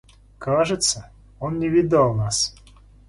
Кажется, 0.39 1.11
он 1.39 1.59
не 1.59 1.69
видал 1.69 2.15
нас. 2.15 2.55